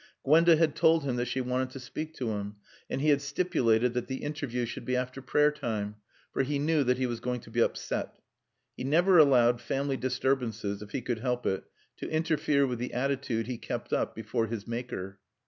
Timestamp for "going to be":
7.19-7.59